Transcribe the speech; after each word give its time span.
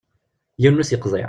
Yiwen 0.61 0.79
ur 0.81 0.85
t-yeqḍiɛ. 0.85 1.19